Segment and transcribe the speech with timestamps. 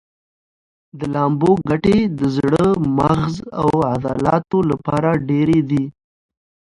[0.97, 2.65] د لامبو ګټې د زړه،
[2.97, 5.83] مغز او عضلاتو لپاره ډېرې دي.